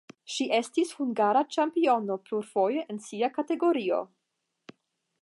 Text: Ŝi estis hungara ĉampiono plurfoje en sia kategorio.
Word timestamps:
Ŝi 0.35 0.45
estis 0.59 0.93
hungara 1.01 1.43
ĉampiono 1.57 2.17
plurfoje 2.25 2.87
en 2.95 3.05
sia 3.11 3.33
kategorio. 3.39 4.05